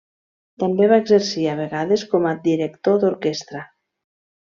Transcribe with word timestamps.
També 0.61 0.85
va 0.91 0.97
exercir 1.01 1.43
a 1.51 1.53
vegades 1.59 2.05
com 2.13 2.25
a 2.31 2.35
director 2.49 2.97
d'orquestra. 3.05 3.63